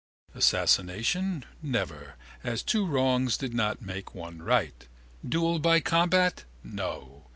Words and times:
Assassination, 0.33 1.45
never, 1.61 2.15
as 2.43 2.63
two 2.63 2.87
wrongs 2.87 3.37
did 3.37 3.53
not 3.53 3.83
make 3.83 4.15
one 4.15 4.41
right. 4.41 4.87
Duel 5.23 5.59
by 5.59 5.79
combat, 5.79 6.43
no. 6.63 7.27